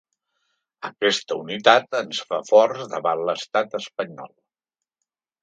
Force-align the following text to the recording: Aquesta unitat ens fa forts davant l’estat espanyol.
Aquesta 0.87 1.37
unitat 1.41 1.97
ens 1.99 2.21
fa 2.31 2.39
forts 2.49 2.89
davant 2.95 3.23
l’estat 3.29 3.79
espanyol. 3.83 4.35